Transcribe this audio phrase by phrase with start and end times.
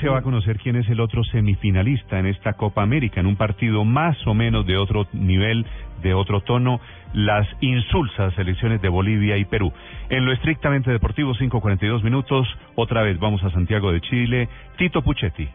[0.00, 3.36] Se va a conocer quién es el otro semifinalista en esta Copa América, en un
[3.36, 5.64] partido más o menos de otro nivel,
[6.02, 6.80] de otro tono,
[7.14, 9.72] las insulsas selecciones de Bolivia y Perú.
[10.08, 15.48] En lo estrictamente deportivo, 5.42 minutos, otra vez vamos a Santiago de Chile, Tito Puchetti.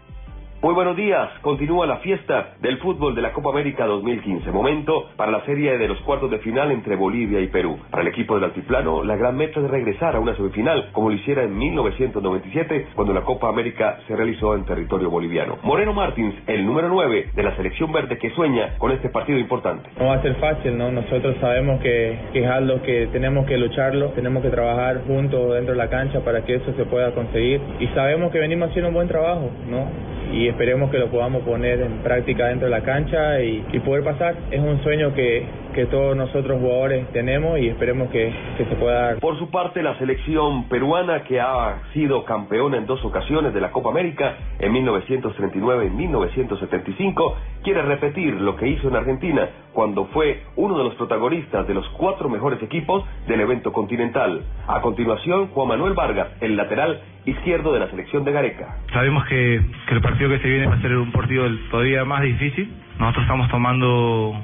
[0.62, 1.28] Muy buenos días.
[1.41, 4.51] Continúa la fiesta del fútbol de la Copa América 2015.
[4.51, 7.79] Momento para la serie de los cuartos de final entre Bolivia y Perú.
[7.89, 11.15] Para el equipo del Altiplano, la gran meta es regresar a una semifinal, como lo
[11.15, 15.57] hiciera en 1997, cuando la Copa América se realizó en territorio boliviano.
[15.63, 19.89] Moreno Martins, el número 9 de la selección verde que sueña con este partido importante.
[19.97, 20.91] No va a ser fácil, ¿no?
[20.91, 25.73] Nosotros sabemos que, que es algo que tenemos que lucharlo, tenemos que trabajar juntos dentro
[25.73, 27.59] de la cancha para que eso se pueda conseguir.
[27.80, 30.20] Y sabemos que venimos haciendo un buen trabajo, ¿no?
[30.31, 34.35] Y esperemos que lo podamos poner en práctica dentro de la cancha y, poder pasar.
[34.52, 39.02] Es un sueño que, que todos nosotros jugadores tenemos y esperemos que, que, se pueda
[39.02, 39.20] dar.
[39.20, 43.72] Por su parte, la selección peruana que ha sido campeona en dos ocasiones de la
[43.72, 50.44] Copa América, en 1939 y 1975, quiere repetir lo que hizo en Argentina cuando fue
[50.55, 54.44] uno de los protagonistas de los cuatro mejores equipos del evento continental.
[54.67, 58.77] A continuación, Juan Manuel Vargas, el lateral izquierdo de la selección de Gareca.
[58.94, 62.22] Sabemos que, que el partido que se viene va a ser un partido todavía más
[62.22, 62.72] difícil.
[62.99, 64.36] Nosotros estamos tomando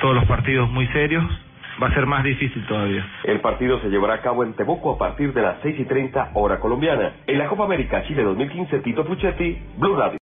[0.00, 1.24] todos los partidos muy serios.
[1.80, 3.06] Va a ser más difícil todavía.
[3.22, 6.32] El partido se llevará a cabo en Temuco a partir de las 6 y 30
[6.34, 7.12] hora colombiana.
[7.24, 10.16] En la Copa América Chile 2015, Tito Puchetti, Blue Radio.